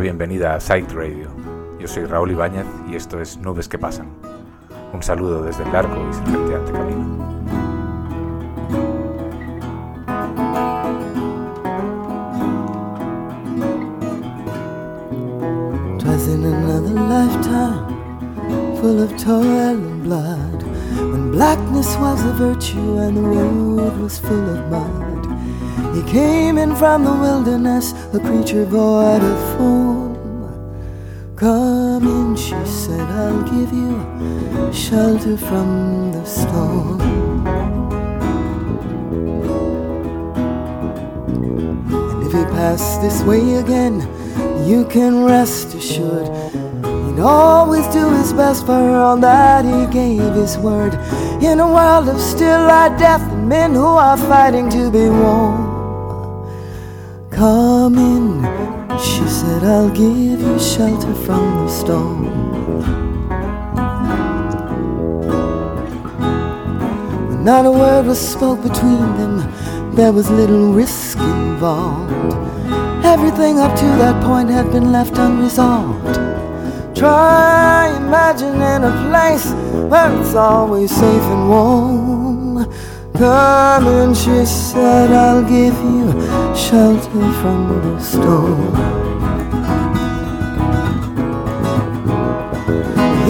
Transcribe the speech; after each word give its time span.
la 0.00 0.04
bienvenida 0.04 0.54
a 0.54 0.60
Sight 0.60 0.90
Radio. 0.92 1.28
Yo 1.78 1.86
soy 1.86 2.06
Raúl 2.06 2.30
Ibáñez 2.30 2.64
y 2.88 2.96
esto 2.96 3.20
es 3.20 3.36
Nubes 3.36 3.68
que 3.68 3.76
Pasan. 3.76 4.08
Un 4.94 5.02
saludo 5.02 5.42
desde 5.42 5.62
el 5.62 5.72
largo 5.72 5.94
y 6.08 6.14
serpenteante 6.14 6.72
camino. 6.72 7.30
In 16.28 16.44
another 16.44 16.94
lifetime, 16.94 18.76
full 18.80 19.02
of 19.02 19.10
toil 19.16 19.42
and 19.42 20.04
blood, 20.04 20.62
when 21.10 21.30
blackness 21.32 21.96
was 21.96 22.22
a 22.24 22.32
virtue 22.34 22.98
and 22.98 23.16
the 23.16 23.22
from 26.80 27.04
the 27.04 27.12
wilderness, 27.12 27.92
a 28.14 28.18
creature 28.18 28.64
void 28.64 29.22
of 29.22 29.58
form. 29.58 30.16
Come 31.36 32.06
in, 32.06 32.34
she 32.34 32.56
said, 32.64 33.06
I'll 33.20 33.42
give 33.42 33.70
you 33.70 34.72
shelter 34.72 35.36
from 35.36 36.10
the 36.12 36.24
storm. 36.24 36.98
And 41.92 42.26
if 42.26 42.32
he 42.32 42.44
pass 42.56 42.96
this 43.04 43.22
way 43.24 43.56
again, 43.56 44.00
you 44.66 44.86
can 44.86 45.22
rest 45.22 45.74
assured 45.74 46.28
he'd 46.86 47.20
always 47.20 47.86
do 47.88 48.08
his 48.14 48.32
best 48.32 48.64
for 48.64 48.72
her 48.72 48.96
all 48.96 49.18
that 49.18 49.66
he 49.66 49.92
gave 49.92 50.32
his 50.32 50.56
word. 50.56 50.94
In 51.42 51.60
a 51.60 51.66
world 51.66 52.08
of 52.08 52.18
still 52.18 52.62
light 52.62 52.98
death 52.98 53.20
and 53.30 53.46
men 53.50 53.74
who 53.74 53.84
are 53.84 54.16
fighting 54.16 54.70
to 54.70 54.90
be 54.90 55.10
warm. 55.10 55.79
Come 57.40 57.96
in, 57.96 58.42
she 58.98 59.26
said, 59.26 59.64
I'll 59.64 59.88
give 59.88 60.42
you 60.42 60.58
shelter 60.58 61.14
from 61.14 61.64
the 61.64 61.68
storm. 61.70 62.24
Not 67.42 67.64
a 67.64 67.70
word 67.72 68.04
was 68.04 68.18
spoke 68.20 68.62
between 68.62 69.16
them, 69.16 69.94
there 69.94 70.12
was 70.12 70.28
little 70.28 70.74
risk 70.74 71.16
involved. 71.16 72.12
Everything 73.06 73.58
up 73.58 73.74
to 73.74 73.86
that 73.86 74.22
point 74.22 74.50
had 74.50 74.70
been 74.70 74.92
left 74.92 75.16
unresolved. 75.16 76.16
Try 76.94 77.96
imagining 77.96 78.84
a 78.84 78.92
place 79.08 79.46
where 79.88 80.12
it's 80.20 80.34
always 80.34 80.90
safe 80.90 81.22
and 81.22 81.48
warm. 81.48 82.10
In, 83.22 84.14
she 84.14 84.46
said, 84.46 85.10
I'll 85.10 85.42
give 85.42 85.74
you 85.74 86.10
shelter 86.56 87.32
from 87.42 87.68
the 87.82 88.00
storm. 88.00 88.74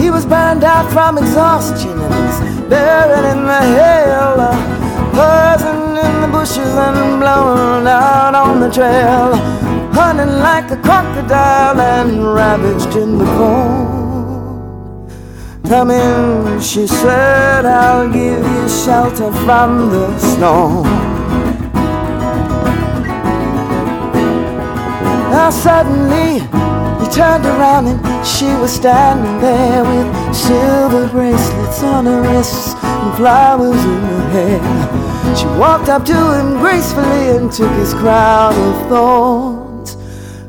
He 0.01 0.09
was 0.09 0.25
burned 0.25 0.63
out 0.63 0.89
from 0.93 1.17
exhaustion 1.17 1.99
and 1.99 2.13
he's 2.13 2.69
buried 2.69 3.25
in 3.33 3.43
the 3.45 3.61
hail. 3.75 4.37
Buzzing 5.11 5.97
in 5.97 6.21
the 6.21 6.29
bushes 6.31 6.73
and 6.85 7.19
blown 7.19 7.85
out 7.85 8.33
on 8.33 8.61
the 8.61 8.69
trail. 8.69 9.35
Hunting 9.91 10.39
like 10.39 10.71
a 10.71 10.77
crocodile 10.77 11.81
and 11.81 12.33
ravaged 12.33 12.95
in 12.95 13.17
the 13.17 13.25
cold. 13.25 14.00
Come 15.71 15.89
in, 15.91 16.59
she 16.59 16.85
said, 16.85 17.65
I'll 17.65 18.11
give 18.11 18.45
you 18.45 18.67
shelter 18.67 19.31
from 19.45 19.89
the 19.89 20.19
snow. 20.19 20.83
Now 25.31 25.49
suddenly 25.49 26.39
he 26.99 27.09
turned 27.09 27.45
around 27.45 27.87
and 27.87 28.27
she 28.27 28.47
was 28.59 28.73
standing 28.73 29.39
there 29.39 29.85
with 29.85 30.35
silver 30.35 31.07
bracelets 31.07 31.81
on 31.83 32.05
her 32.05 32.21
wrists 32.21 32.75
and 32.75 33.15
flowers 33.15 33.81
in 33.81 34.01
her 34.11 34.29
hair. 34.35 35.35
She 35.37 35.45
walked 35.57 35.87
up 35.87 36.03
to 36.03 36.37
him 36.37 36.59
gracefully 36.59 37.37
and 37.37 37.49
took 37.49 37.71
his 37.77 37.93
crown 37.93 38.53
of 38.55 38.89
thorns. 38.89 39.95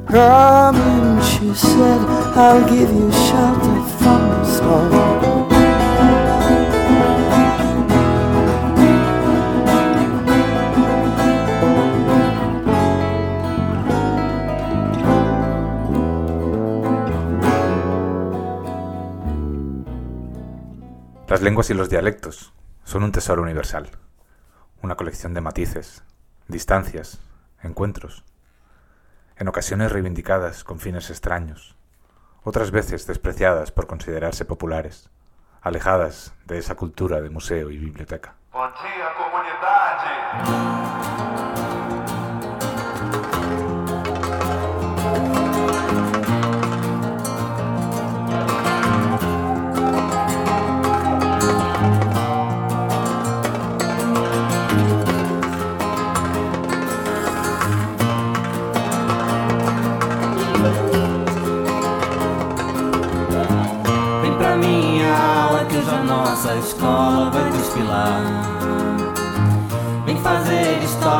Come 0.09 0.75
in, 0.75 1.22
she 1.22 1.54
said, 1.54 2.00
I'll 2.37 2.69
give 2.69 2.93
you 2.93 3.12
shelter 3.12 3.83
from 3.99 4.28
the 4.28 4.44
storm. 4.44 5.02
Las 21.32 21.41
lenguas 21.41 21.70
y 21.70 21.75
los 21.75 21.88
dialectos 21.88 22.53
son 22.84 23.04
un 23.04 23.10
tesoro 23.10 23.41
universal, 23.41 23.88
una 24.82 24.97
colección 24.97 25.32
de 25.32 25.41
matices, 25.41 26.04
distancias, 26.47 27.22
encuentros, 27.62 28.22
en 29.38 29.48
ocasiones 29.48 29.92
reivindicadas 29.92 30.62
con 30.62 30.78
fines 30.78 31.09
extraños, 31.09 31.75
otras 32.44 32.71
veces 32.71 33.06
despreciadas 33.06 33.72
por 33.72 33.87
considerarse 33.87 34.44
populares, 34.44 35.09
alejadas 35.62 36.34
de 36.44 36.59
esa 36.59 36.75
cultura 36.75 37.22
de 37.22 37.31
museo 37.31 37.71
y 37.71 37.78
biblioteca. 37.78 38.34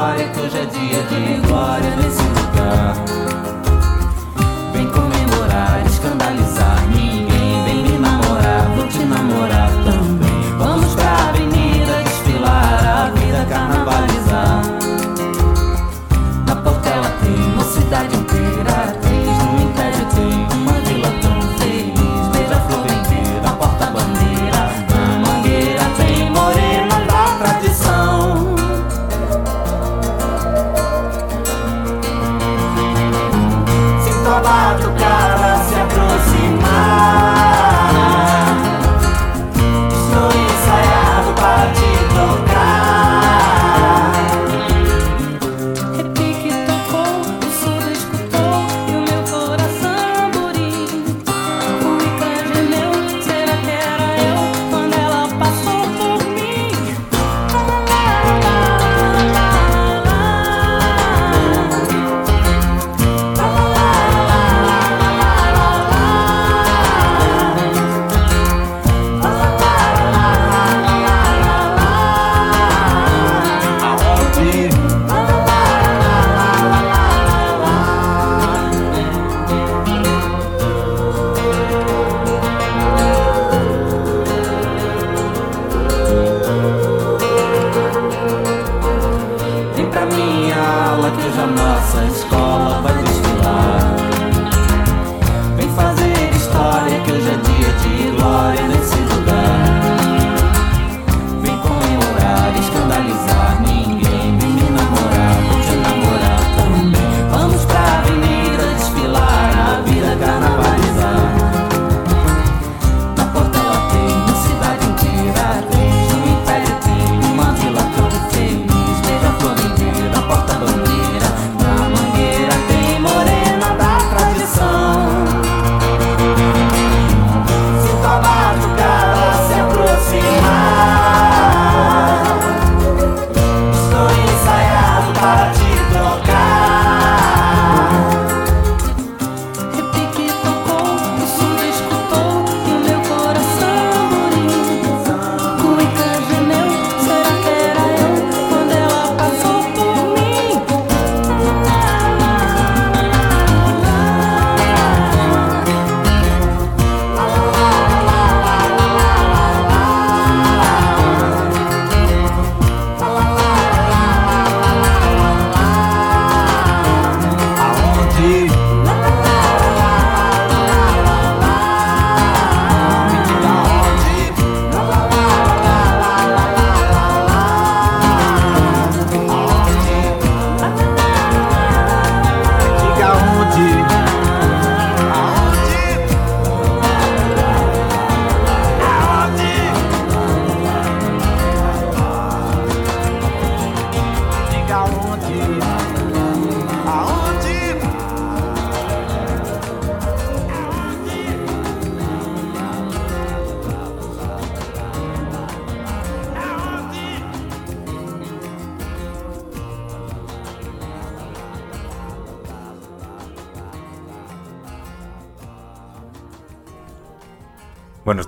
História 0.02 0.28
que 0.31 0.40
hoje 0.40 0.58
é 0.58 0.66
dia 0.66 1.02
de 1.04 1.46
glória 1.46 1.96
nesse 1.96 2.22
lugar. 2.22 3.31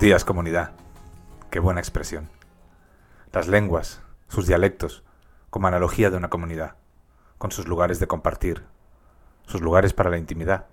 días, 0.05 0.27
comunidad. 0.27 0.73
Qué 1.49 1.61
buena 1.61 1.81
expresión. 1.81 2.29
Las 3.33 3.49
lenguas, 3.49 4.03
sus 4.29 4.47
dialectos, 4.47 5.03
como 5.49 5.67
analogía 5.67 6.11
de 6.11 6.19
una 6.19 6.29
comunidad, 6.29 6.75
con 7.39 7.53
sus 7.53 7.67
lugares 7.67 8.01
de 8.01 8.07
compartir, 8.07 8.65
sus 9.47 9.63
lugares 9.63 9.95
para 9.95 10.11
la 10.11 10.19
intimidad, 10.19 10.67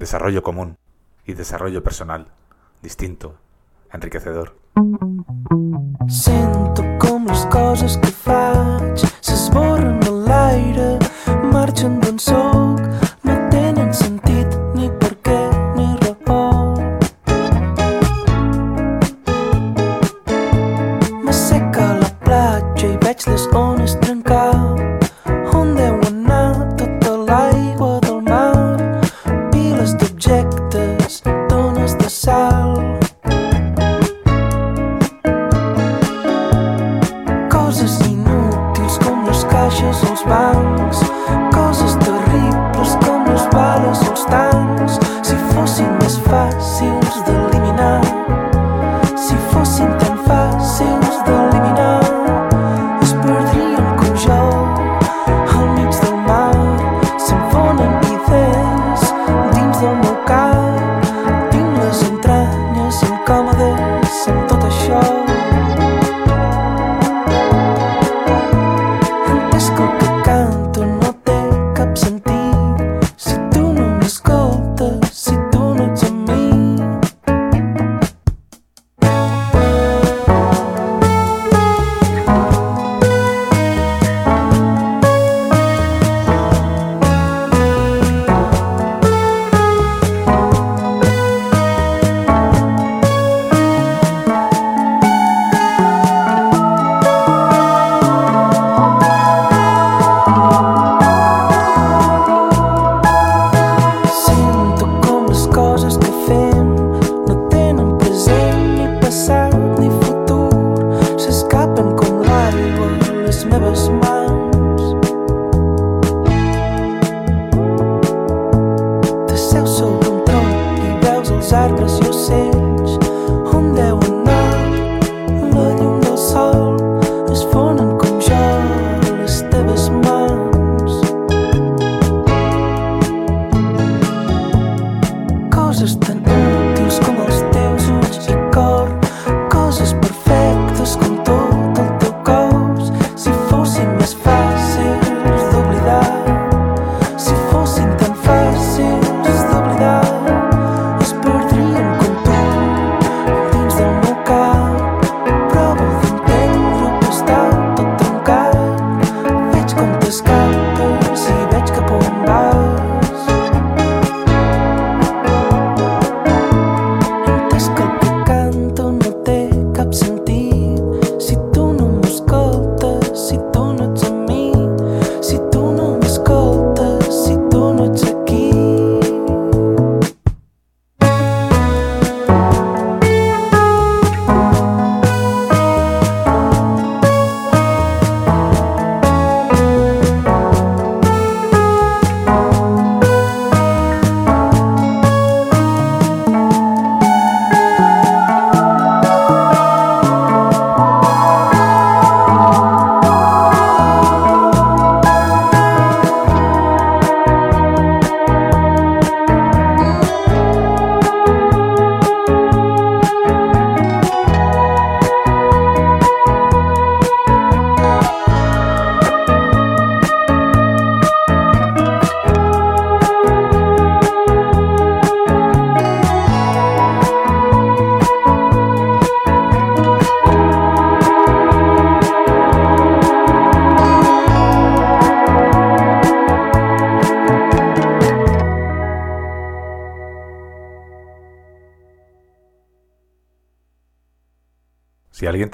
desarrollo 0.00 0.42
común 0.42 0.76
y 1.24 1.34
desarrollo 1.34 1.84
personal, 1.84 2.26
distinto, 2.82 3.36
enriquecedor. 3.92 4.56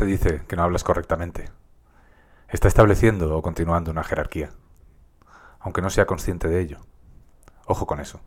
te 0.00 0.06
dice 0.06 0.40
que 0.48 0.56
no 0.56 0.62
hablas 0.62 0.82
correctamente. 0.82 1.50
Está 2.48 2.68
estableciendo 2.68 3.36
o 3.36 3.42
continuando 3.42 3.90
una 3.90 4.02
jerarquía, 4.02 4.48
aunque 5.58 5.82
no 5.82 5.90
sea 5.90 6.06
consciente 6.06 6.48
de 6.48 6.58
ello. 6.58 6.78
Ojo 7.66 7.86
con 7.86 8.00
eso. 8.00 8.22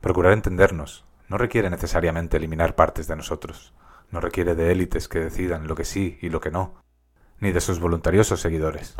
Procurar 0.00 0.32
entendernos 0.32 1.04
no 1.28 1.38
requiere 1.38 1.70
necesariamente 1.70 2.36
eliminar 2.36 2.74
partes 2.74 3.06
de 3.06 3.14
nosotros, 3.14 3.74
no 4.10 4.18
requiere 4.18 4.56
de 4.56 4.72
élites 4.72 5.06
que 5.06 5.20
decidan 5.20 5.68
lo 5.68 5.76
que 5.76 5.84
sí 5.84 6.18
y 6.20 6.30
lo 6.30 6.40
que 6.40 6.50
no, 6.50 6.82
ni 7.38 7.52
de 7.52 7.60
sus 7.60 7.78
voluntariosos 7.78 8.40
seguidores. 8.40 8.96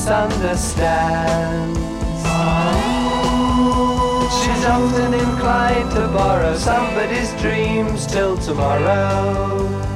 misunderstands. 0.00 1.78
She's 4.40 4.64
often 4.64 5.12
inclined 5.12 5.90
to 5.90 6.08
borrow 6.08 6.56
somebody's 6.56 7.32
dreams 7.42 8.06
till 8.06 8.38
tomorrow. 8.38 9.89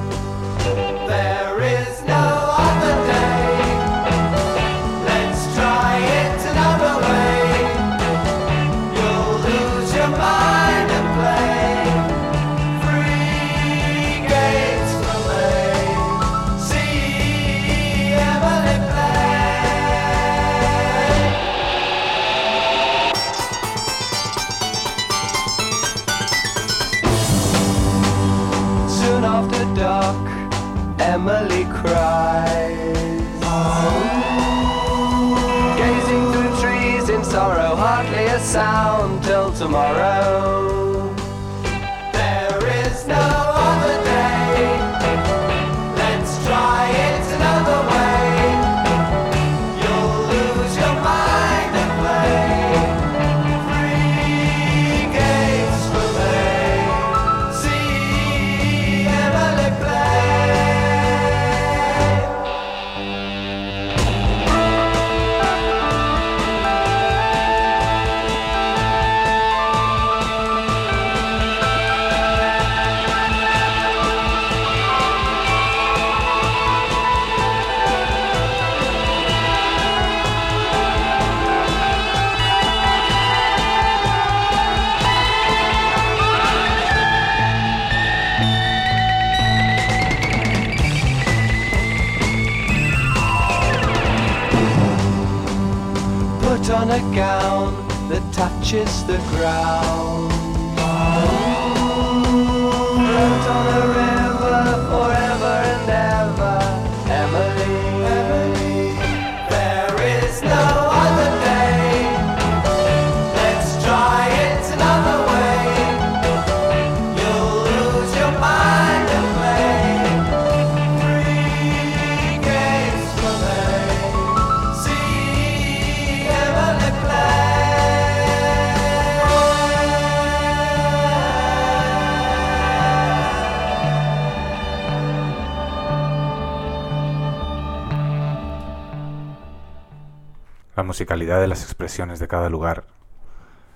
Musicalidad 140.95 141.41
de 141.41 141.49
las 141.49 141.65
expresiones 141.65 142.21
de 142.21 142.29
cada 142.29 142.49
lugar, 142.49 142.85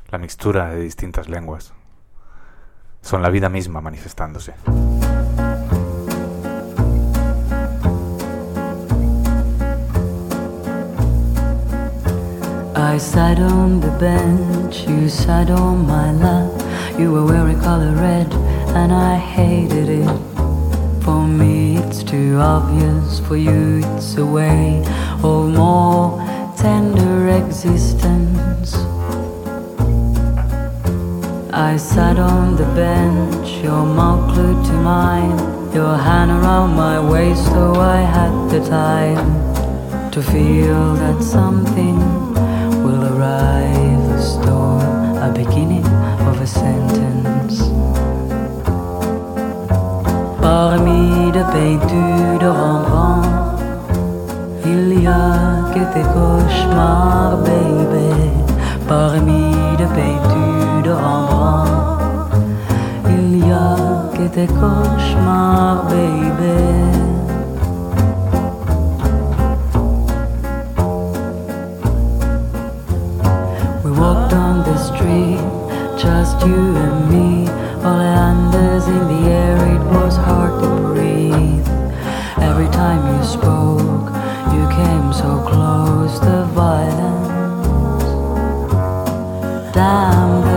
la 0.09 0.19
mixtura 0.19 0.69
de 0.69 0.81
distintas 0.81 1.29
lenguas, 1.29 1.73
son 3.03 3.23
la 3.23 3.29
vida 3.29 3.49
misma 3.49 3.81
manifestándose. 3.81 4.55
I 12.77 12.99
sat 13.01 13.41
on 13.41 13.81
the 13.81 13.91
bench, 13.99 14.87
you 14.87 15.09
sat 15.09 15.51
on 15.51 15.89
my 15.89 16.13
lap. 16.13 16.53
You 17.01 17.11
were 17.11 17.25
wearing 17.25 17.59
color 17.59 17.97
red, 17.97 18.33
and 18.77 18.93
I 18.93 19.17
hated 19.17 19.89
it. 19.89 20.09
For 21.03 21.27
me, 21.27 21.79
it's 21.79 22.05
too 22.05 22.39
obvious. 22.39 23.19
For 23.27 23.37
you, 23.37 23.81
it's 23.97 24.17
a 24.17 24.25
way 24.25 24.85
of 25.25 25.49
more 25.53 26.29
tender 26.59 27.29
existence. 27.29 28.75
I 31.53 31.77
sat 31.77 32.19
on 32.19 32.57
the 32.57 32.67
bench, 32.75 33.63
your 33.63 33.87
mouth 33.87 34.35
glued 34.35 34.65
to 34.67 34.73
mine, 34.73 35.39
your 35.73 35.97
hand 35.97 36.33
around 36.33 36.75
my 36.75 36.99
waist, 36.99 37.45
so 37.47 37.75
I 37.75 38.01
had 38.17 38.33
the 38.51 38.61
time 38.69 39.25
to 40.11 40.21
feel 40.21 40.95
that 40.95 41.23
something 41.23 41.97
will 42.83 43.05
arrive, 43.13 44.05
a 44.19 44.21
storm, 44.21 45.17
a 45.29 45.31
beginning 45.33 45.87
of 46.29 46.41
a 46.41 46.47
sentence. 46.47 47.57
Parmi 50.43 51.31
de 51.31 51.45
peintures 51.53 52.39
de 52.41 52.51
Rembrandt, 52.51 53.29
il 54.65 55.03
y 55.03 55.07
a 55.07 55.48
que 55.79 55.85
tes 55.95 56.07
cauchemars, 56.09 57.37
baby. 57.47 58.11
Parmi 58.89 59.77
de 59.77 59.87
peintures 59.95 60.83
de 60.83 60.93
Rembrandt, 60.93 62.35
il 63.07 63.47
y 63.47 63.53
a 63.53 64.11
que 64.15 64.29
tes 64.29 64.49
cauchemars, 64.49 65.85
baby. 65.89 66.59
We 73.85 73.91
walked 73.93 74.33
on 74.33 74.65
the 74.65 74.77
street, 74.79 75.39
just 75.97 76.45
you 76.45 76.77
and 76.77 77.09
me. 77.11 77.49
Oleanders 77.85 78.89
in 78.89 79.07
the 79.13 79.31
air, 79.31 79.57
it 79.77 79.85
was 79.95 80.17
hard 80.17 80.61
to 80.61 80.69
breathe. 80.93 81.69
Every 82.41 82.69
time 82.69 83.01
you 83.15 83.23
spoke, 83.25 84.18
you 84.55 84.65
came 84.69 85.13
so 85.13 85.31
close. 85.49 86.19
The 86.21 86.45
violence, 86.55 88.09
damn 89.75 90.48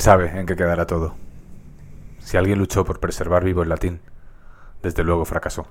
Sabe 0.00 0.30
en 0.30 0.46
qué 0.46 0.56
quedará 0.56 0.86
todo? 0.86 1.14
Si 2.20 2.38
alguien 2.38 2.58
luchó 2.58 2.86
por 2.86 3.00
preservar 3.00 3.44
vivo 3.44 3.62
el 3.62 3.68
latín, 3.68 4.00
desde 4.82 5.04
luego 5.04 5.26
fracasó. 5.26 5.66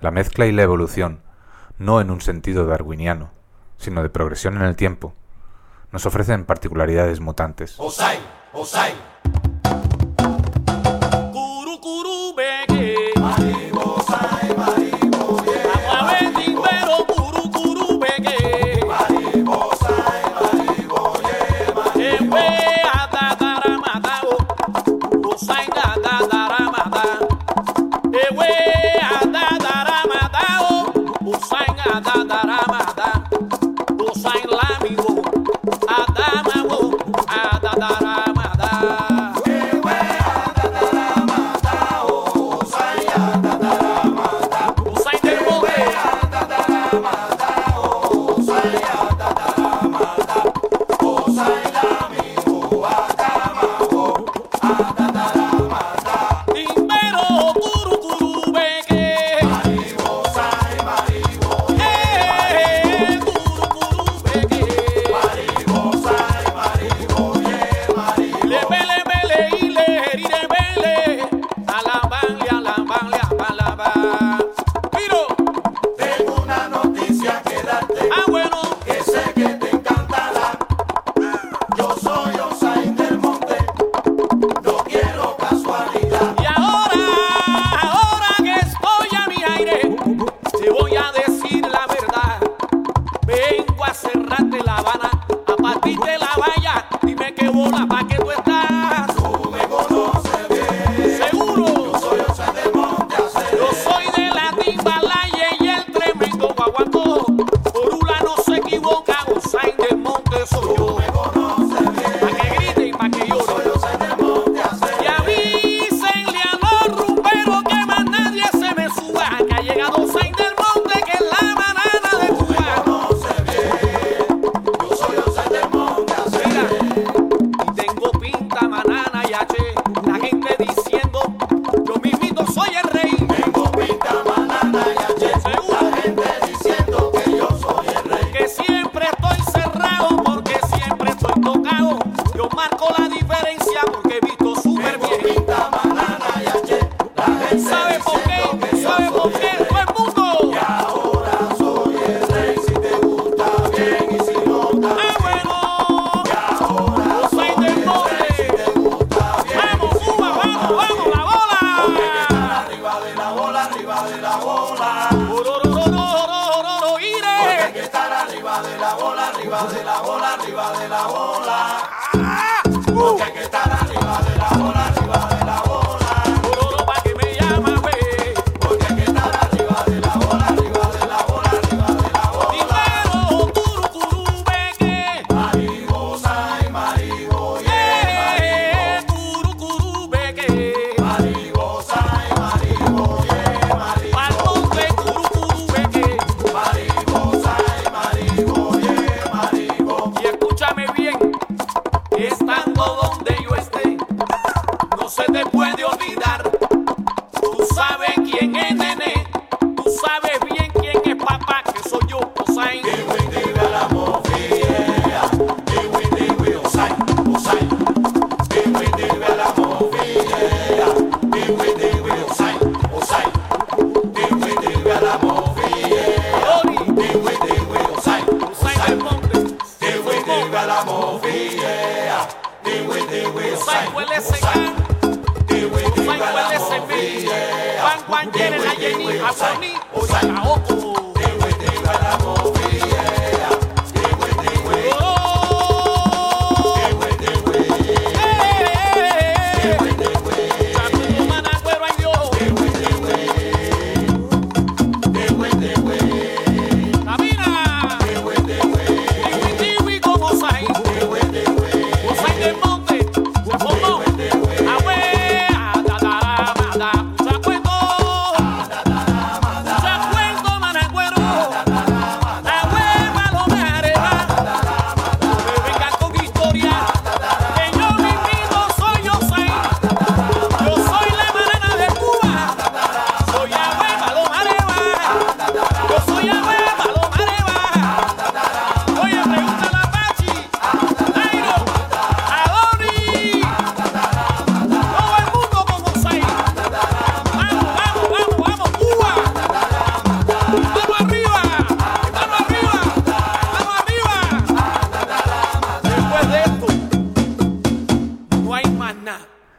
La 0.00 0.12
mezcla 0.12 0.46
y 0.46 0.52
la 0.52 0.62
evolución, 0.62 1.22
no 1.76 2.00
en 2.00 2.12
un 2.12 2.20
sentido 2.20 2.66
darwiniano, 2.66 3.30
sino 3.78 4.00
de 4.04 4.10
progresión 4.10 4.58
en 4.58 4.62
el 4.62 4.76
tiempo, 4.76 5.14
nos 5.90 6.06
ofrecen 6.06 6.44
particularidades 6.44 7.18
mutantes. 7.18 7.80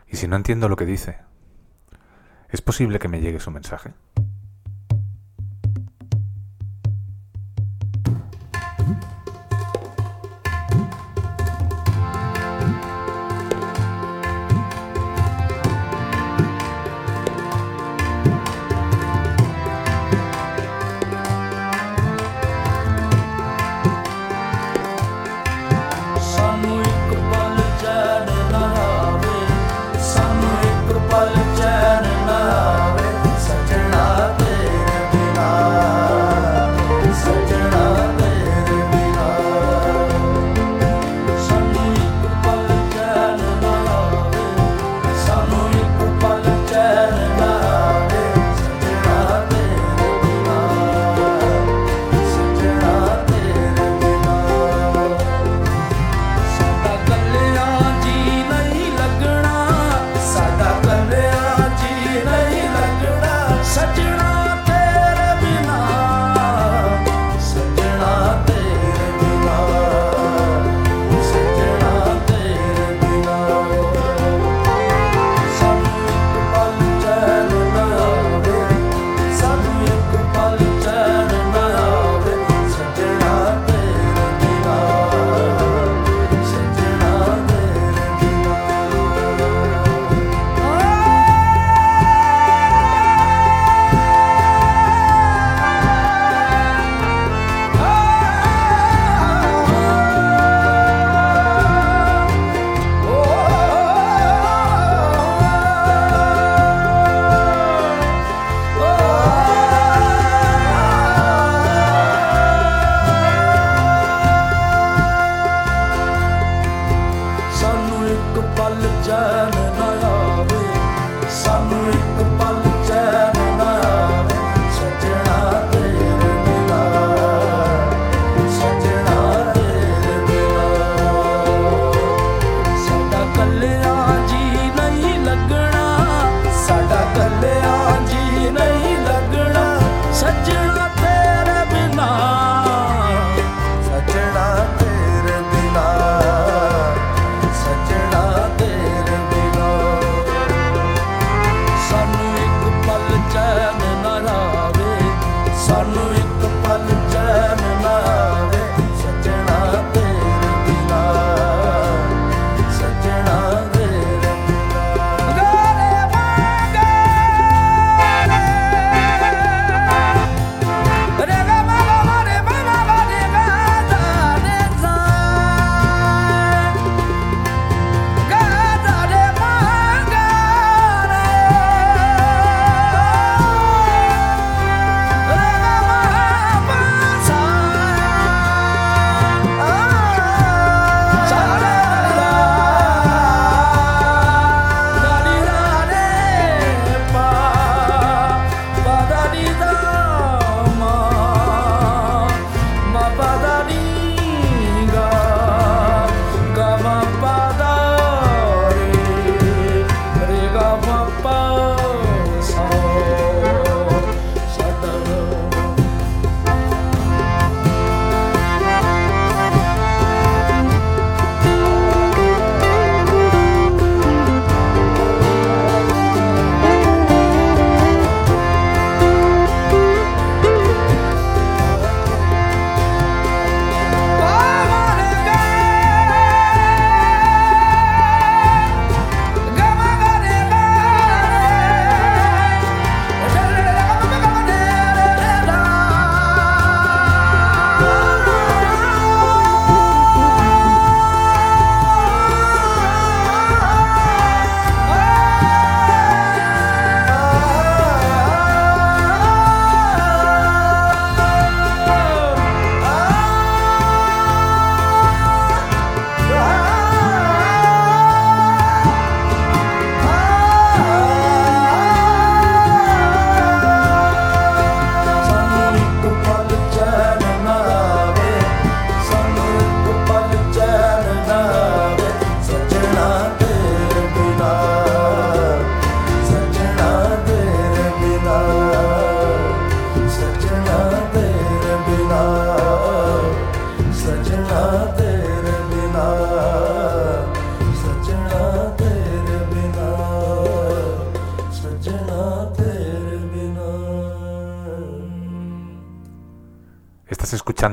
Y 0.08 0.18
si 0.18 0.28
no 0.28 0.36
entiendo 0.36 0.70
lo 0.70 0.76
que 0.76 0.86
dice, 0.86 1.20
¿es 2.50 2.62
posible 2.62 3.00
que 3.00 3.08
me 3.08 3.22
llegue 3.22 3.40
su 3.40 3.52
mensaje? 3.52 3.94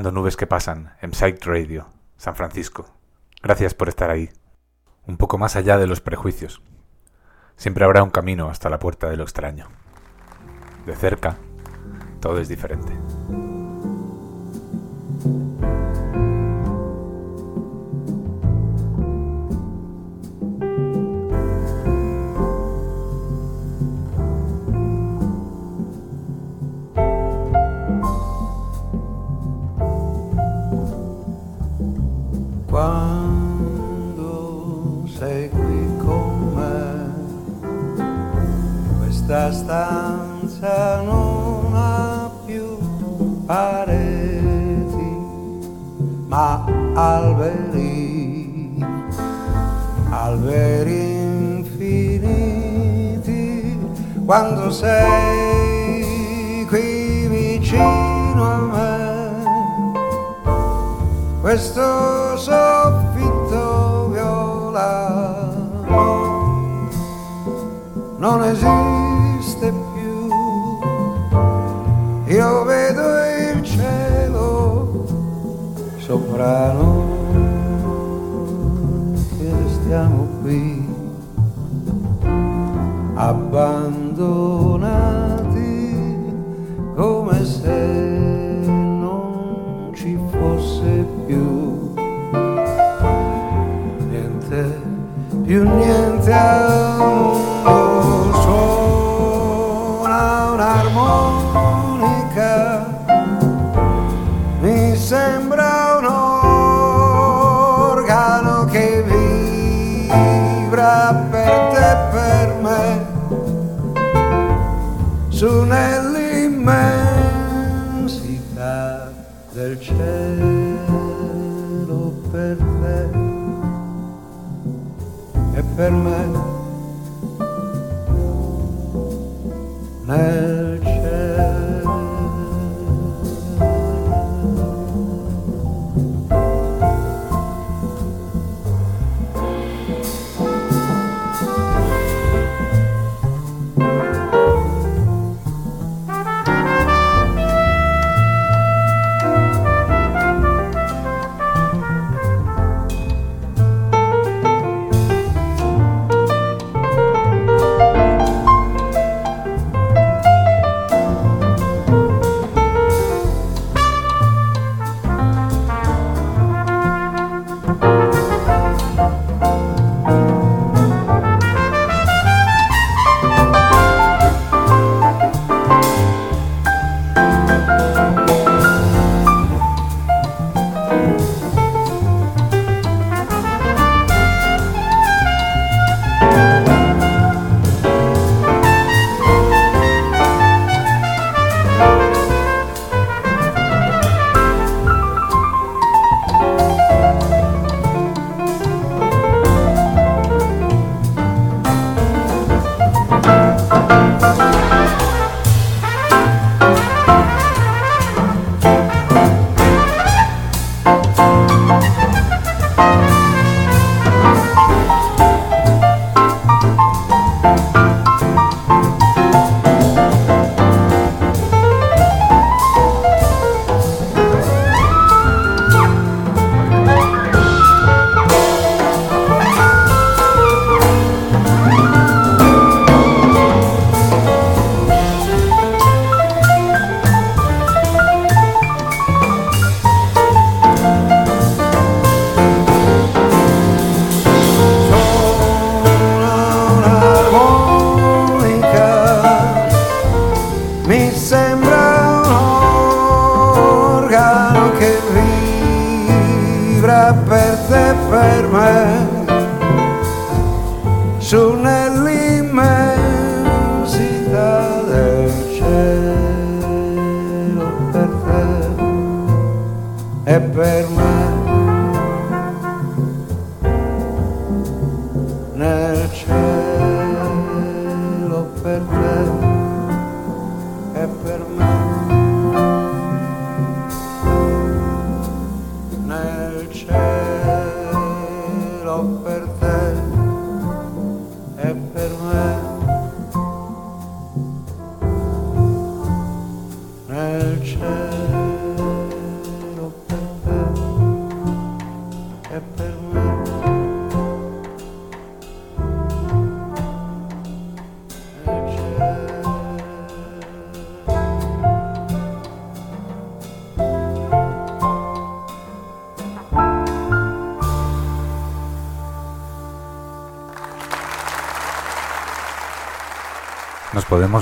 Nubes 0.09 0.35
que 0.35 0.47
Pasan, 0.47 0.95
en 1.01 1.13
Psych 1.13 1.45
Radio, 1.45 1.89
San 2.17 2.35
Francisco. 2.35 2.87
Gracias 3.43 3.75
por 3.75 3.89
estar 3.89 4.09
ahí. 4.09 4.31
Un 5.05 5.17
poco 5.17 5.37
más 5.37 5.55
allá 5.55 5.77
de 5.77 5.85
los 5.85 6.01
prejuicios. 6.01 6.63
Siempre 7.57 7.85
habrá 7.85 8.01
un 8.01 8.09
camino 8.09 8.49
hasta 8.49 8.69
la 8.69 8.79
puerta 8.79 9.09
de 9.09 9.17
lo 9.17 9.23
extraño. 9.23 9.67
De 10.87 10.95
cerca, 10.95 11.37
todo 12.19 12.39
es 12.39 12.47
diferente. 12.47 12.97
quando 54.31 54.71
sei 54.71 55.30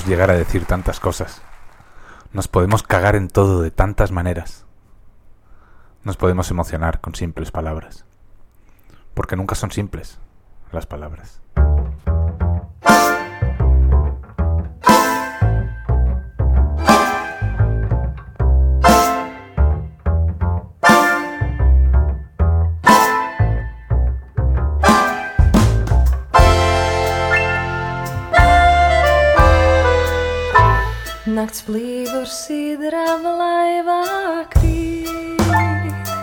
llegar 0.05 0.31
a 0.31 0.35
decir 0.35 0.65
tantas 0.65 0.99
cosas. 0.99 1.41
Nos 2.31 2.47
podemos 2.47 2.83
cagar 2.83 3.15
en 3.15 3.27
todo 3.27 3.61
de 3.61 3.71
tantas 3.71 4.11
maneras. 4.11 4.65
Nos 6.03 6.17
podemos 6.17 6.49
emocionar 6.51 7.01
con 7.01 7.15
simples 7.15 7.51
palabras. 7.51 8.05
Porque 9.13 9.35
nunca 9.35 9.55
son 9.55 9.71
simples 9.71 10.19
las 10.71 10.85
palabras. 10.85 11.41
Nakts 31.49 31.63
plīvur 31.65 32.27
sidrava 32.29 33.31
laivā 33.39 33.95
krīt. 34.53 36.13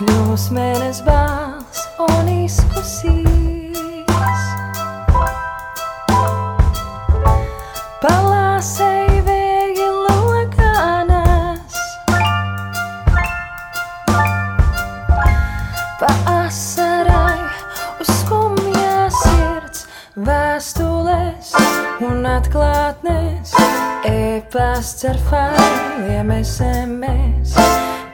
Kļūs 0.00 0.50
mēnes 0.58 1.04
bāls 1.06 1.86
un 2.10 2.34
izkusīs. 2.40 3.37
Atklātnes. 22.38 23.52
E-pasts 24.06 25.04
ar 25.08 25.18
failiem 25.28 26.30
SMS. 26.38 27.56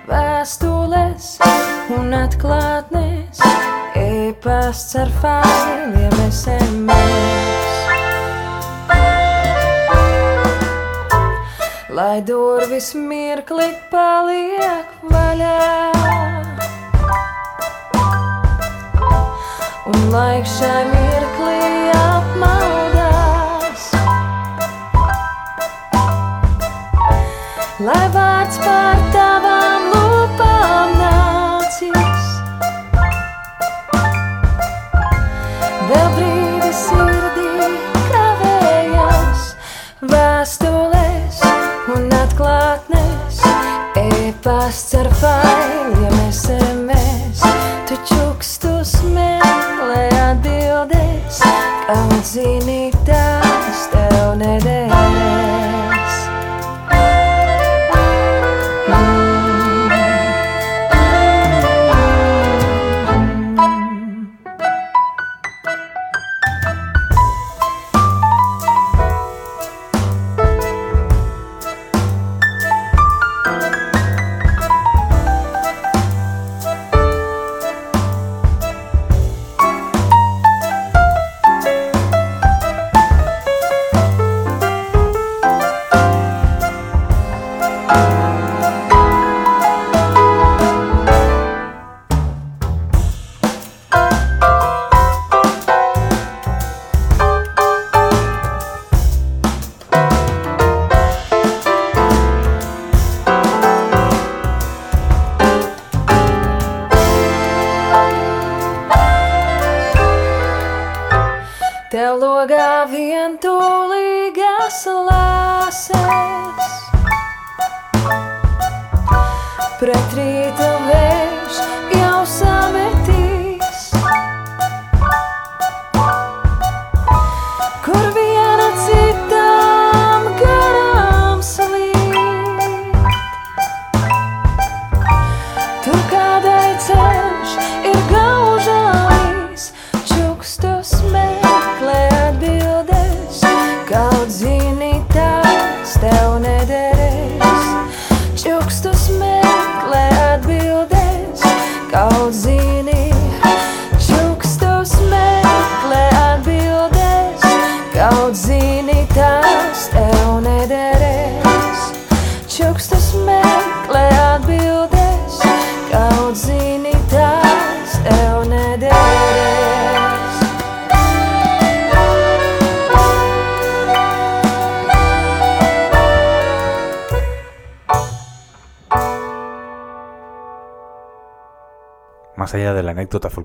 Vēstules 0.08 1.26
un 1.96 2.14
atklātnes. 2.16 3.42
E-pasts 3.98 4.96
ar 5.00 5.12
failiem 5.20 6.16
SMS. 6.30 7.72
Lai 11.94 12.18
durvis 12.26 12.94
mirkli 12.96 13.68
paliek 13.92 14.96
vaļā. 15.12 15.60
Un 19.92 20.10
laiks 20.16 20.58
šai 20.58 20.82
mirklī 20.90 21.62
apmaldās. 21.92 22.53
Lai 27.84 28.04
vārds 28.14 28.54
pār 28.64 29.00
tavām 29.12 29.90
lūpām 29.92 30.92
nācis. 30.96 32.22
Vēl 35.90 36.08
brīdi 36.14 36.70
sirdī 36.78 37.68
kavējas 38.08 39.44
vēstules 40.14 41.44
un 41.98 42.08
atklātnes. 42.22 43.44
E-pasts 44.06 44.96
ar 45.02 45.12
failiem 45.20 46.18
SMS. 46.30 47.44
Tu 47.90 48.00
čukstus 48.14 48.96
meklē 49.12 50.08
atbildes, 50.30 51.44
kaut 51.84 52.32
zini 52.32 52.93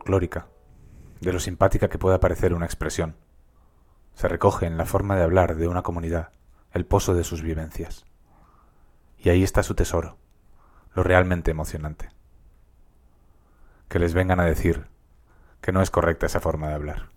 de 0.10 1.34
lo 1.34 1.40
simpática 1.40 1.90
que 1.90 1.98
pueda 1.98 2.20
parecer 2.20 2.54
una 2.54 2.66
expresión, 2.66 3.16
se 4.14 4.28
recoge 4.28 4.66
en 4.66 4.78
la 4.78 4.86
forma 4.86 5.16
de 5.16 5.24
hablar 5.24 5.56
de 5.56 5.68
una 5.68 5.82
comunidad 5.82 6.32
el 6.72 6.86
pozo 6.86 7.14
de 7.14 7.24
sus 7.24 7.42
vivencias. 7.42 8.06
Y 9.18 9.30
ahí 9.30 9.44
está 9.44 9.64
su 9.64 9.76
tesoro, 9.76 10.18
lo 10.94 11.04
realmente 11.04 11.52
emocionante. 11.52 12.10
Que 13.88 14.00
les 14.00 14.14
vengan 14.14 14.40
a 14.40 14.46
decir 14.46 14.88
que 15.62 15.72
no 15.72 15.82
es 15.82 15.92
correcta 15.92 16.26
esa 16.26 16.40
forma 16.40 16.70
de 16.70 16.76
hablar. 16.76 17.10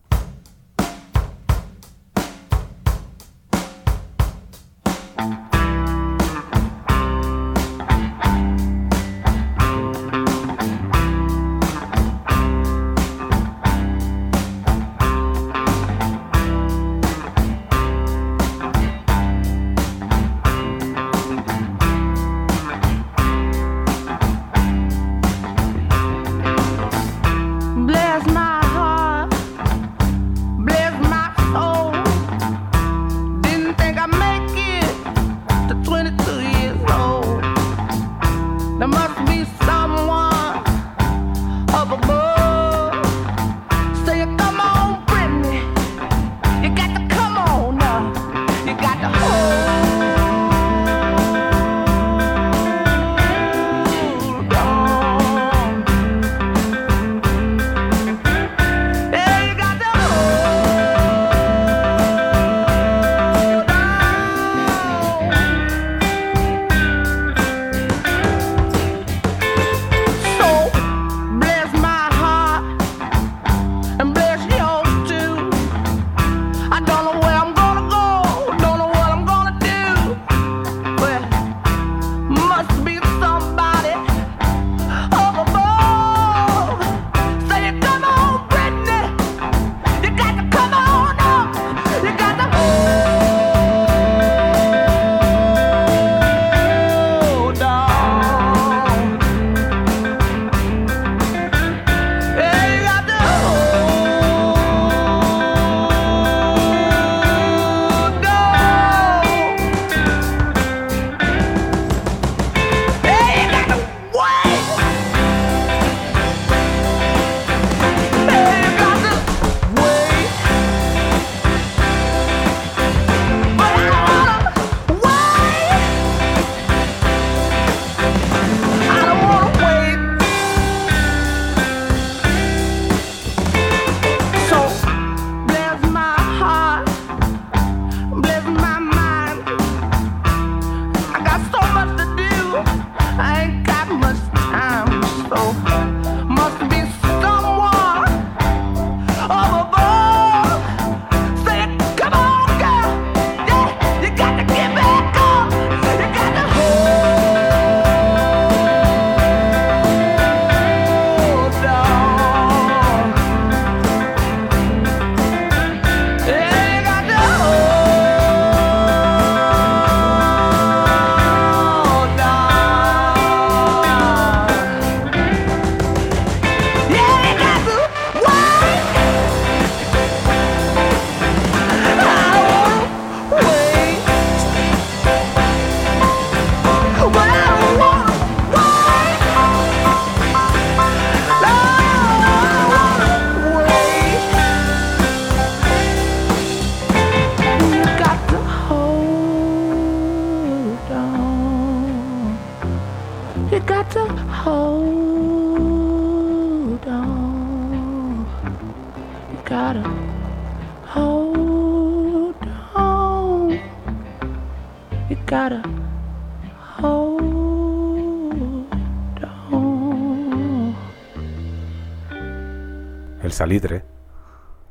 El 223.22 223.30
salitre, 223.30 223.84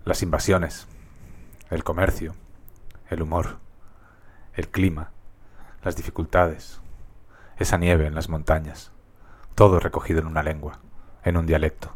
las 0.04 0.22
invasiones, 0.24 0.86
el 1.70 1.86
comercio, 1.86 2.36
el 3.10 3.22
humor, 3.22 3.60
el 4.54 4.68
clima, 4.68 5.12
las 5.84 5.96
dificultades, 5.96 6.82
esa 7.60 7.78
nieve 7.78 8.08
en 8.08 8.14
las 8.14 8.28
montañas, 8.28 8.92
todo 9.56 9.80
recogido 9.80 10.20
en 10.20 10.28
una 10.28 10.44
lengua, 10.44 10.80
en 11.24 11.38
un 11.38 11.46
dialecto. 11.46 11.96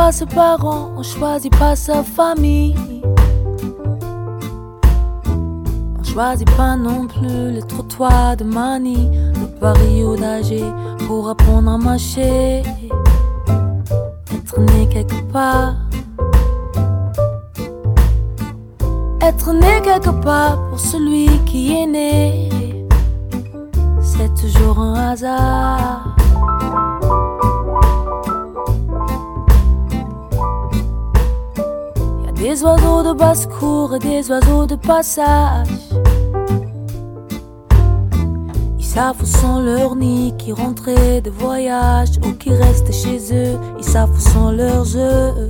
Pas 0.00 0.12
ses 0.12 0.24
parents, 0.24 0.92
on 0.96 1.02
choisit 1.02 1.54
pas 1.58 1.76
sa 1.76 2.02
famille. 2.02 2.74
On 5.98 6.02
choisit 6.02 6.50
pas 6.56 6.74
non 6.74 7.06
plus 7.06 7.50
les 7.56 7.62
trottoirs 7.72 8.34
de 8.38 8.44
Mani, 8.44 9.10
le 9.40 9.46
Paris 9.60 10.02
d'âgé 10.18 10.64
pour 11.06 11.28
apprendre 11.28 11.70
à 11.72 11.76
marcher. 11.76 12.62
Être 14.36 14.58
né 14.68 14.88
quelque 14.94 15.20
part. 15.34 15.74
Être 19.20 19.52
né 19.52 19.74
quelque 19.82 20.14
part 20.22 20.56
pour 20.68 20.80
celui 20.80 21.28
qui 21.44 21.62
est 21.78 21.86
né. 21.86 22.48
C'est 24.00 24.32
toujours 24.40 24.78
un 24.78 24.94
hasard. 25.10 26.09
Des 32.50 32.64
oiseaux 32.64 33.04
de 33.04 33.12
basse-cour 33.12 33.94
et 33.94 34.00
des 34.00 34.28
oiseaux 34.28 34.66
de 34.66 34.74
passage. 34.74 35.68
Ils 38.76 38.84
savent 38.84 39.22
où 39.22 39.24
sont 39.24 39.60
leurs 39.60 39.94
nids 39.94 40.34
qui 40.36 40.52
rentraient 40.52 41.20
de 41.20 41.30
voyage 41.30 42.18
ou 42.24 42.32
qui 42.32 42.50
restent 42.50 42.92
chez 42.92 43.18
eux. 43.32 43.56
Ils 43.78 43.84
savent 43.84 44.10
où 44.10 44.18
sont 44.18 44.50
leurs 44.50 44.96
œufs. 44.96 45.48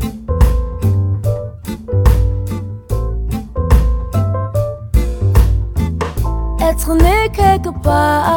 Être 6.60 6.94
né 6.94 7.30
quelque 7.32 7.72
part, 7.82 8.29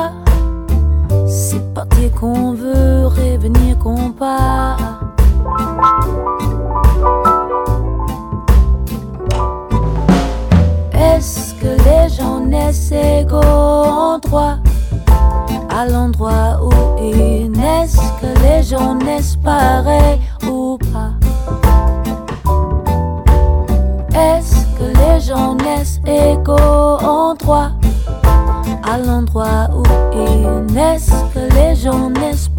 l'endroit 28.97 29.69
où 29.75 29.83
ils 30.13 30.73
naissent 30.73 31.13
Que 31.33 31.39
les 31.55 31.75
gens 31.75 32.09
naissent 32.09 32.49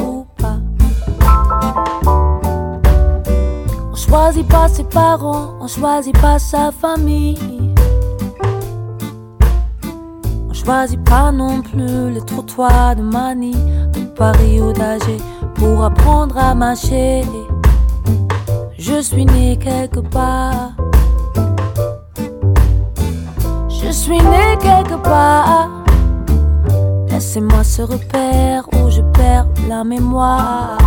ou 0.00 0.26
pas 0.36 0.58
On 3.92 3.94
choisit 3.94 4.48
pas 4.48 4.68
ses 4.68 4.84
parents, 4.84 5.54
on 5.60 5.66
choisit 5.66 6.18
pas 6.20 6.38
sa 6.38 6.70
famille. 6.70 7.72
On 10.48 10.52
choisit 10.52 11.02
pas 11.04 11.32
non 11.32 11.62
plus 11.62 12.10
les 12.10 12.22
trottoirs 12.22 12.96
de 12.96 13.02
Mani, 13.02 13.54
de 13.92 14.04
Paris 14.16 14.60
ou 14.60 14.72
d'Alger 14.72 15.18
pour 15.54 15.84
apprendre 15.84 16.36
à 16.38 16.54
marcher. 16.54 17.22
Je 18.78 19.00
suis 19.00 19.24
né 19.24 19.56
quelque 19.56 20.00
part. 20.00 20.72
Je 23.68 23.90
suis 23.90 24.18
né 24.18 24.58
quelque 24.60 24.68
part. 24.68 24.73
Laissez-moi 27.08 27.64
ce 27.64 27.82
repère 27.82 28.64
où 28.74 28.90
je 28.90 29.00
perds 29.00 29.46
la 29.68 29.82
mémoire. 29.84 30.78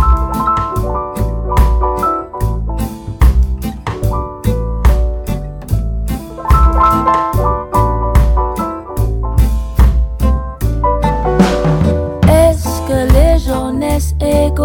Est-ce 12.28 12.80
que 12.88 13.12
les 13.12 13.38
gens 13.38 13.72
naissent 13.72 14.14
égaux 14.20 14.64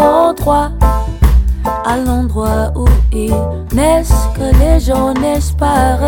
en 0.00 0.32
droit 0.34 0.70
à 1.84 1.96
l'endroit 1.96 2.72
où 2.76 2.86
ils 3.12 3.34
naissent? 3.72 4.12
Que 4.34 4.48
les 4.58 4.80
gens 4.80 5.14
naissent 5.14 5.52
pareils 5.52 6.03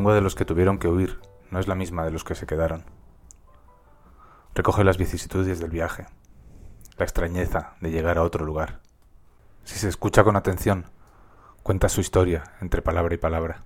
lengua 0.00 0.14
de 0.14 0.22
los 0.22 0.34
que 0.34 0.46
tuvieron 0.46 0.78
que 0.78 0.88
huir 0.88 1.20
no 1.50 1.58
es 1.58 1.68
la 1.68 1.74
misma 1.74 2.06
de 2.06 2.10
los 2.10 2.24
que 2.24 2.34
se 2.34 2.46
quedaron. 2.46 2.84
Recoge 4.54 4.82
las 4.82 4.96
vicisitudes 4.96 5.60
del 5.60 5.68
viaje, 5.68 6.06
la 6.96 7.04
extrañeza 7.04 7.74
de 7.82 7.90
llegar 7.90 8.16
a 8.16 8.22
otro 8.22 8.46
lugar. 8.46 8.80
Si 9.62 9.78
se 9.78 9.90
escucha 9.90 10.24
con 10.24 10.36
atención, 10.36 10.86
cuenta 11.62 11.90
su 11.90 12.00
historia 12.00 12.44
entre 12.62 12.80
palabra 12.80 13.14
y 13.14 13.18
palabra. 13.18 13.64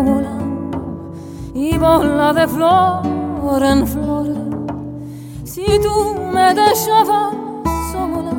Vola 0.00 0.38
y 1.54 1.76
vola 1.76 2.32
de 2.32 2.48
flor 2.48 3.12
en 3.60 3.86
flor. 3.86 4.26
Si 5.44 5.64
tú 5.82 6.14
me 6.32 6.54
dejabas 6.54 7.34
sola, 7.92 8.32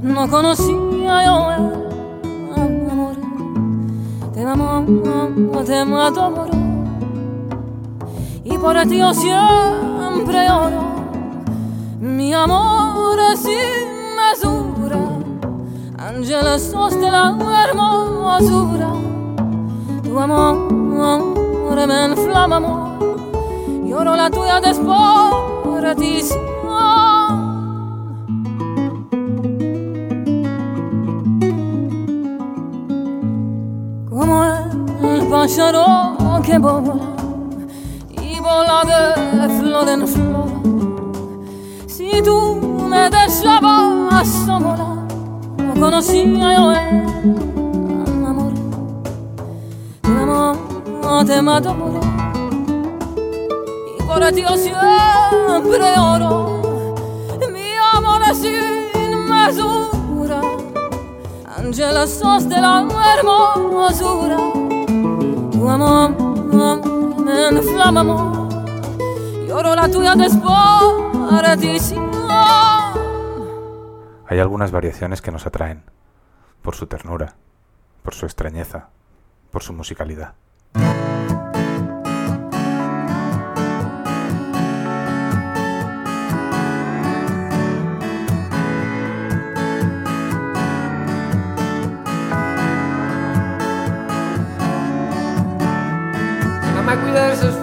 no 0.00 0.28
conocía 0.30 1.24
yo 1.26 1.50
el 1.50 2.88
amor. 2.90 3.16
Te 4.32 4.42
amo, 4.42 4.84
te 5.64 5.74
adoro 5.74 6.46
y 8.44 8.56
por 8.56 8.80
ti 8.86 8.98
yo 8.98 9.12
siempre 9.12 10.50
oro. 10.50 10.82
Mi 12.00 12.32
amor 12.32 13.18
es 13.32 13.40
sin 13.40 14.16
mesura, 14.16 15.00
Ángela 15.98 16.58
sos 16.58 16.98
de 16.98 17.10
la 17.10 17.36
hermosura. 17.64 18.92
Tu 20.02 20.18
amor 20.18 20.77
amore 21.04 21.86
me 21.86 22.04
inflama 22.06 22.56
amore. 22.56 23.86
Io 23.86 24.00
ero 24.00 24.14
la 24.14 24.28
tua 24.28 24.58
desperatissima 24.60 26.46
come 34.08 34.70
il 35.00 35.26
pájaro 35.26 36.16
che 36.42 36.58
vola 36.58 36.96
i 38.20 38.38
vola 38.40 38.82
de 38.84 39.48
flor 39.58 39.88
en 39.88 40.06
flor 40.06 40.48
si 41.86 42.22
tu 42.22 42.58
me 42.88 43.08
dejabas 43.10 44.28
sola 44.46 45.06
no 45.56 45.74
conocía 45.74 46.52
io 46.54 46.72
el 46.72 48.26
amor 48.26 48.52
el 50.04 50.18
amor 50.18 50.67
amo, 51.08 51.24
te 51.24 51.34
adoro 51.34 52.00
y 53.98 54.02
por 54.02 54.20
ti 54.32 54.42
yo 54.42 54.56
siempre 54.56 55.98
oro. 55.98 56.94
Mi 57.52 57.72
amor 57.94 58.22
es 58.30 58.38
sin 58.38 59.28
mesura, 59.28 60.40
Ángela 61.56 62.06
sos 62.06 62.48
de 62.48 62.60
la 62.60 62.86
hermosura. 63.16 64.36
Tu 65.52 65.68
amor 65.68 66.10
me 67.24 67.48
inflama, 67.50 68.00
amor, 68.00 68.48
lloro 69.46 69.74
la 69.74 69.88
tuya 69.88 70.14
desporatísima. 70.14 72.04
Hay 74.26 74.38
algunas 74.40 74.70
variaciones 74.70 75.22
que 75.22 75.32
nos 75.32 75.46
atraen, 75.46 75.84
por 76.60 76.74
su 76.74 76.86
ternura, 76.86 77.36
por 78.02 78.12
su 78.14 78.26
extrañeza, 78.26 78.90
por 79.50 79.62
su 79.62 79.72
musicalidad. 79.72 80.34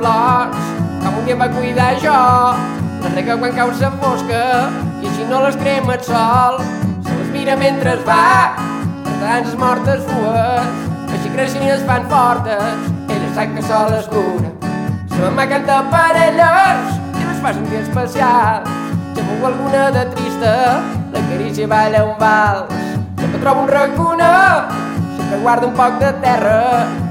La 0.05 1.11
va 1.39 1.47
cuidar 1.49 1.95
jo. 2.01 2.17
Les 3.01 3.13
rega 3.15 3.35
quan 3.41 3.53
cau 3.57 3.71
la 3.79 3.89
fosca 4.01 4.41
i 5.01 5.09
així 5.09 5.25
no 5.29 5.41
les 5.45 5.57
crema 5.57 5.95
el 5.95 6.03
sol. 6.05 6.59
Se 7.07 7.17
les 7.17 7.31
mira 7.33 7.57
mentre 7.57 7.95
es 7.97 8.03
va, 8.07 8.55
per 9.05 9.15
tant 9.23 9.47
les 9.47 9.57
mortes 9.61 10.05
fues, 10.09 10.84
greixines 11.35 11.81
fan 11.83 12.05
fortes, 12.07 12.83
ella 13.11 13.29
sap 13.35 13.51
que 13.55 13.63
sol 13.67 13.93
és 13.97 14.05
dura. 14.07 14.51
Som 15.11 15.39
a 15.39 15.45
cantar 15.51 15.81
parelles, 15.91 16.93
i 17.11 17.23
no 17.23 17.31
es 17.33 17.41
fa 17.43 17.51
un 17.59 17.65
dia 17.71 17.81
especial. 17.81 18.69
Llavors 19.17 19.47
alguna 19.49 19.81
de 19.95 20.03
trista, 20.13 20.53
la 21.11 21.23
carícia 21.29 21.67
balla 21.67 22.03
un 22.07 22.13
vals. 22.21 22.71
Sempre 23.19 23.41
trobo 23.43 23.65
un 23.65 23.67
racuna, 23.67 24.29
sempre 25.17 25.41
guarda 25.43 25.67
un 25.67 25.75
poc 25.75 25.99
de 26.03 26.13
terra, 26.23 26.61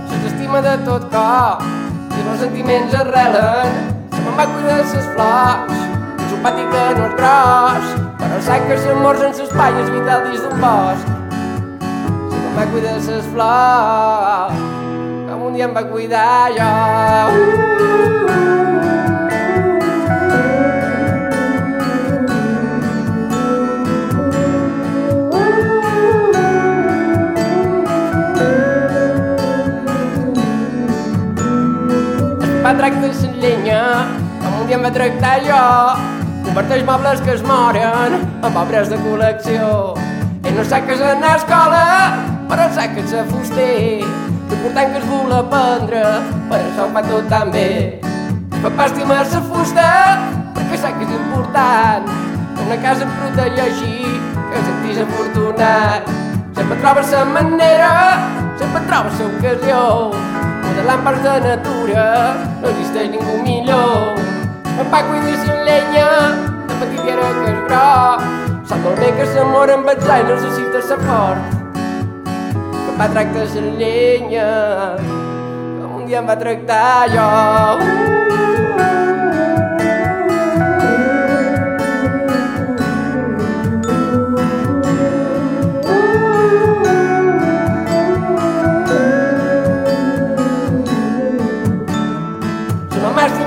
Se 0.09 0.17
t'estima 0.23 0.61
de 0.63 0.77
tot 0.87 1.09
cop, 1.11 1.63
i 1.65 2.21
els 2.21 2.27
meus 2.29 2.41
sentiments 2.45 2.95
arrelen, 2.95 3.81
se 4.13 4.21
me'n 4.23 4.37
va 4.39 4.47
cuidar 4.53 4.79
ses 4.93 5.09
flors, 5.17 5.75
és 6.23 6.37
un 6.37 6.45
pati 6.45 6.65
que 6.71 6.85
no 7.01 7.09
és 7.09 7.19
gros, 7.19 7.91
però 8.21 8.39
sap 8.39 8.47
sac 8.47 8.69
que 8.71 8.79
s'amors 8.85 9.27
en 9.27 9.37
ses 9.41 9.53
palles 9.59 9.91
vital 9.97 10.29
dins 10.29 10.45
d'un 10.45 10.63
bosc, 10.63 11.24
va 12.55 12.65
cuidar 12.71 13.01
ses 13.03 13.27
flors, 13.35 14.59
com 15.29 15.49
un 15.49 15.59
dia 15.59 15.67
em 15.67 15.75
va 15.75 15.85
cuidar 15.91 16.53
jo. 16.55 17.75
va 32.65 32.73
tractar 32.79 33.09
la 33.13 33.31
llenya, 33.41 33.81
com 34.41 34.61
un 34.61 34.69
dia 34.69 34.77
em 34.79 34.85
va 34.87 34.91
tractar 34.93 35.35
jo. 35.45 35.65
Converteix 36.47 36.85
mobles 36.89 37.21
que 37.25 37.35
es 37.35 37.43
moren 37.45 38.17
en 38.17 38.57
obres 38.63 38.89
de 38.93 39.01
col·lecció. 39.03 39.67
Ell 40.45 40.57
no 40.57 40.65
sap 40.71 40.87
que 40.89 40.97
és 40.97 41.05
anar 41.11 41.35
a 41.35 41.43
escola, 41.43 41.83
però 42.51 42.69
sap 42.75 42.95
que 42.97 43.05
a 43.05 43.25
fuster. 43.31 44.01
L'important 44.51 44.93
que 44.93 45.01
es 45.01 45.07
vol 45.09 45.33
aprendre, 45.39 46.05
per 46.51 46.61
això 46.61 46.87
ho 46.87 46.93
fa 46.95 47.03
tot 47.09 47.29
tan 47.33 47.51
bé. 47.55 48.01
Papà 48.63 48.89
estima 48.91 49.23
la 49.23 49.43
fusta, 49.49 49.89
perquè 50.57 50.81
sap 50.81 51.01
que 51.01 51.09
és 51.09 51.17
important. 51.19 52.13
Una 52.65 52.79
casa 52.85 53.05
em 53.09 53.13
protegeixi, 53.21 53.97
que 54.51 54.65
sentís 54.69 55.03
afortunat. 55.05 56.09
Sempre 56.55 56.81
trobes 56.81 57.13
la 57.13 57.25
manera, 57.25 57.93
sempre 58.61 58.87
trobes 58.89 59.21
l'ocasió 59.21 59.85
modelant 60.75 61.05
parts 61.05 61.23
de 61.23 61.35
natura, 61.41 62.07
no 62.61 62.69
existeix 62.69 63.11
ningú 63.13 63.37
millor. 63.47 64.19
En 64.75 64.91
pa 64.91 65.03
cuida 65.07 65.37
sin 65.45 65.61
llenya, 65.69 66.09
de 66.69 66.79
petit 66.81 67.07
i 67.07 67.15
ara 67.15 67.29
que 67.39 67.53
és 67.53 67.61
groc, 67.69 68.29
sap 68.69 68.81
molt 68.87 69.05
bé 69.05 69.13
que 69.19 69.29
l'amor 69.37 69.77
amb 69.79 69.93
els 69.95 70.09
anys 70.17 70.33
necessita 70.35 70.83
sa 70.89 70.99
fort. 71.07 71.54
Que 72.95 72.99
pa 73.01 73.09
tracta 73.11 73.41
la 73.43 73.61
llenya, 73.79 74.49
com 75.83 75.97
un 75.99 76.03
dia 76.07 76.21
em 76.21 76.27
va 76.31 76.37
tractar 76.39 77.11
jo. 77.11 77.25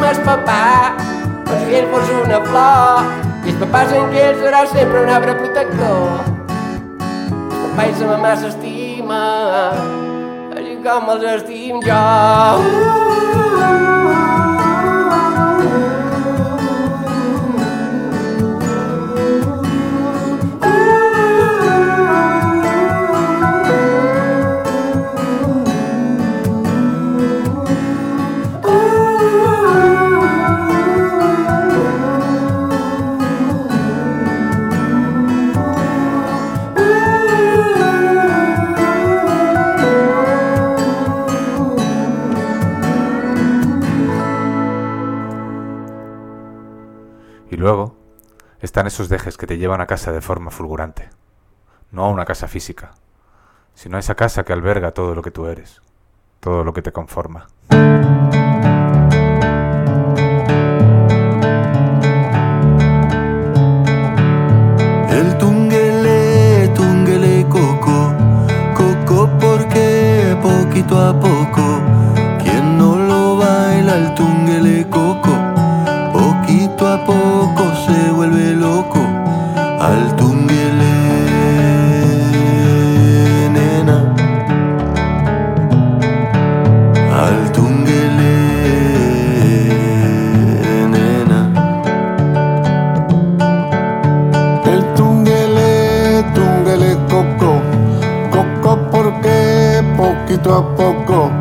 El 0.07 0.19
papà, 0.27 0.91
com 1.47 1.59
si 1.63 1.75
ell 1.77 1.87
fos 1.91 2.09
una 2.17 2.39
flor, 2.43 3.07
i 3.45 3.49
els 3.53 3.59
papàs 3.61 3.89
en 3.95 4.05
que 4.11 4.19
ell 4.25 4.37
serà 4.43 4.61
sempre 4.67 4.97
un 5.05 5.09
arbre 5.15 5.33
protector. 5.39 6.03
El 6.99 7.59
papà 7.61 7.83
i 7.87 7.89
la 8.01 8.07
mamà 8.11 8.31
s'estima, 8.41 8.66
Adică 10.55 11.03
mă 11.05 11.17
ja 11.85 12.55
Y 47.57 47.59
luego 47.59 47.95
están 48.59 48.85
esos 48.85 49.09
dejes 49.09 49.35
que 49.35 49.47
te 49.47 49.57
llevan 49.57 49.81
a 49.81 49.87
casa 49.87 50.11
de 50.11 50.21
forma 50.21 50.51
fulgurante. 50.51 51.09
No 51.89 52.05
a 52.05 52.09
una 52.09 52.23
casa 52.23 52.47
física, 52.47 52.93
sino 53.73 53.97
a 53.97 53.99
esa 53.99 54.13
casa 54.13 54.43
que 54.43 54.53
alberga 54.53 54.91
todo 54.91 55.15
lo 55.15 55.23
que 55.23 55.31
tú 55.31 55.47
eres, 55.47 55.81
todo 56.39 56.63
lo 56.63 56.71
que 56.71 56.83
te 56.83 56.91
conforma. 56.91 57.47
El 65.09 65.37
tunguele, 65.39 66.69
tunguele 66.75 67.43
coco, 67.49 68.13
coco 68.75 69.31
porque 69.39 70.37
poquito 70.43 71.01
a 71.01 71.19
poco, 71.19 71.81
quien 72.39 72.77
no 72.77 72.95
lo 72.97 73.37
baila 73.37 73.95
el 73.95 74.13
tunguele 74.13 74.87
coco 74.91 75.16
poco 77.05 77.63
se 77.85 78.11
vuelve 78.11 78.53
loco 78.53 78.99
al 79.79 80.15
tunguele, 80.15 80.93
nena. 83.53 84.13
Al 87.23 87.51
tunguele, 87.51 88.35
nena. 90.93 91.39
El 94.65 94.93
tunguele, 94.95 96.23
tunguele 96.33 96.97
coco, 97.09 97.61
coco 98.31 98.77
porque 98.91 99.83
poquito 99.95 100.55
a 100.55 100.75
poco 100.75 101.31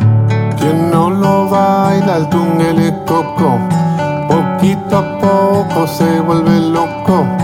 se 5.86 6.20
vuelve 6.20 6.60
loco. 6.60 7.35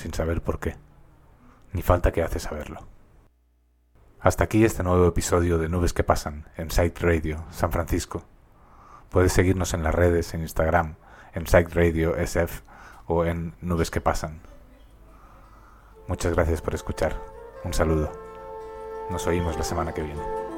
sin 0.00 0.12
saber 0.14 0.42
por 0.42 0.58
qué. 0.58 0.76
Ni 1.72 1.82
falta 1.82 2.12
que 2.12 2.22
hace 2.22 2.40
saberlo. 2.40 2.80
Hasta 4.18 4.44
aquí 4.44 4.64
este 4.64 4.82
nuevo 4.82 5.06
episodio 5.06 5.58
de 5.58 5.68
Nubes 5.68 5.92
que 5.92 6.04
Pasan 6.04 6.48
en 6.56 6.70
Site 6.70 7.00
Radio 7.00 7.44
San 7.50 7.72
Francisco. 7.72 8.24
Puedes 9.10 9.32
seguirnos 9.32 9.72
en 9.72 9.82
las 9.82 9.94
redes, 9.94 10.34
en 10.34 10.42
Instagram, 10.42 10.96
en 11.32 11.46
Site 11.46 11.70
Radio 11.72 12.16
SF 12.16 12.62
o 13.06 13.24
en 13.24 13.54
Nubes 13.60 13.90
que 13.90 14.00
Pasan. 14.00 14.40
Muchas 16.06 16.34
gracias 16.34 16.60
por 16.60 16.74
escuchar. 16.74 17.16
Un 17.64 17.72
saludo. 17.72 18.12
Nos 19.10 19.26
oímos 19.26 19.56
la 19.56 19.64
semana 19.64 19.92
que 19.92 20.02
viene. 20.02 20.49